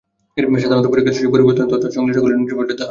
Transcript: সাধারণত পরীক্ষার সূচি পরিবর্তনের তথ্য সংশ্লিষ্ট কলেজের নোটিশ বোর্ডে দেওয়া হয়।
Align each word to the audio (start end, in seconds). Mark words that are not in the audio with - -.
সাধারণত 0.63 0.87
পরীক্ষার 0.91 1.15
সূচি 1.17 1.29
পরিবর্তনের 1.33 1.71
তথ্য 1.71 1.85
সংশ্লিষ্ট 1.95 2.19
কলেজের 2.21 2.39
নোটিশ 2.39 2.55
বোর্ডে 2.55 2.57
দেওয়া 2.57 2.67
হয়। 2.67 2.79